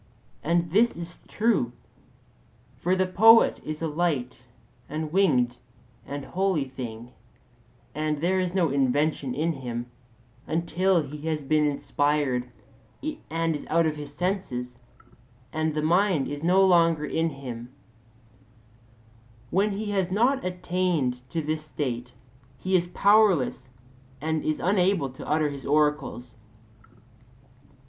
And 0.41 0.71
this 0.71 0.97
is 0.97 1.19
true. 1.27 1.73
For 2.79 2.95
the 2.95 3.05
poet 3.05 3.59
is 3.63 3.83
a 3.83 3.87
light 3.87 4.39
and 4.89 5.13
winged 5.13 5.57
and 6.07 6.25
holy 6.25 6.65
thing, 6.65 7.11
and 7.93 8.19
there 8.19 8.39
is 8.39 8.55
no 8.55 8.69
invention 8.71 9.35
in 9.35 9.53
him 9.53 9.91
until 10.47 11.03
he 11.03 11.27
has 11.27 11.43
been 11.43 11.67
inspired 11.67 12.49
and 13.29 13.55
is 13.55 13.67
out 13.69 13.85
of 13.85 13.95
his 13.95 14.11
senses, 14.11 14.79
and 15.53 15.75
the 15.75 15.83
mind 15.83 16.27
is 16.27 16.41
no 16.43 16.65
longer 16.65 17.05
in 17.05 17.29
him: 17.29 17.71
when 19.51 19.73
he 19.73 19.91
has 19.91 20.11
not 20.11 20.43
attained 20.43 21.19
to 21.29 21.43
this 21.43 21.63
state, 21.63 22.11
he 22.57 22.75
is 22.75 22.87
powerless 22.87 23.69
and 24.19 24.43
is 24.43 24.59
unable 24.59 25.11
to 25.11 25.27
utter 25.27 25.49
his 25.51 25.63
oracles. 25.63 26.33